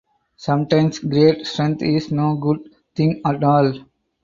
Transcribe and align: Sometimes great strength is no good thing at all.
Sometimes 0.35 0.97
great 0.97 1.45
strength 1.45 1.83
is 1.83 2.11
no 2.11 2.33
good 2.35 2.71
thing 2.95 3.21
at 3.23 3.43
all. 3.43 3.85